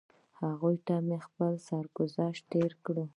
هغوی 0.41 0.75
ته 0.85 0.95
مې 1.07 1.17
خپل 1.27 1.51
سرګذشت 1.67 2.43
تېر 2.51 2.71
کړ. 2.85 2.95